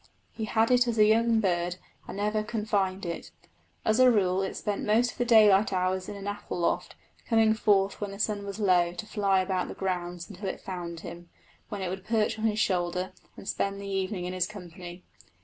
He 0.31 0.45
had 0.45 0.71
it 0.71 0.87
as 0.87 0.97
a 0.97 1.05
young 1.05 1.39
bird 1.41 1.75
and 2.07 2.17
never 2.17 2.41
confined 2.41 3.05
it. 3.05 3.29
As 3.85 3.99
a 3.99 4.09
rule 4.09 4.41
it 4.41 4.55
spent 4.55 4.83
most 4.83 5.11
of 5.11 5.19
the 5.19 5.25
daylight 5.25 5.71
hours 5.71 6.09
in 6.09 6.15
an 6.15 6.25
apple 6.25 6.57
loft, 6.57 6.95
coming 7.27 7.53
forth 7.53 8.01
when 8.01 8.09
the 8.09 8.17
sun 8.17 8.43
was 8.43 8.57
low 8.57 8.93
to 8.93 9.05
fly 9.05 9.41
about 9.41 9.67
the 9.67 9.75
grounds 9.75 10.27
until 10.27 10.49
it 10.49 10.59
found 10.59 11.01
him, 11.01 11.29
when 11.69 11.83
it 11.83 11.89
would 11.89 12.03
perch 12.03 12.39
on 12.39 12.45
his 12.45 12.57
shoulder 12.57 13.11
and 13.37 13.47
spend 13.47 13.79
the 13.79 13.85
evening 13.85 14.25
in 14.25 14.33
his 14.33 14.47
company. 14.47 15.03